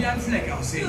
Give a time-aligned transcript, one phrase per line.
[0.00, 0.80] Mirarse la cara, sí.